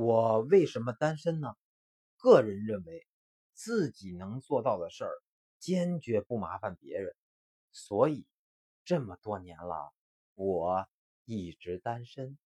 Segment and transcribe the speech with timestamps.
[0.00, 1.54] 我为什么单身呢？
[2.16, 3.06] 个人认为
[3.52, 5.12] 自己能做到的事儿
[5.58, 7.14] 坚决不麻烦别人。
[7.70, 8.26] 所以
[8.84, 9.92] 这么多年了
[10.34, 10.88] 我
[11.26, 12.38] 一直单身。